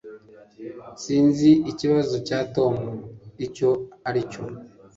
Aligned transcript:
Sinzi 1.03 1.49
ikibazo 1.71 2.15
cya 2.27 2.39
Tom 2.55 2.75
icyo 3.45 3.69
aricyo 4.07 4.43